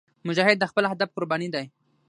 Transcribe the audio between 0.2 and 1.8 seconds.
مجاهد د خپل هدف قرباني دی.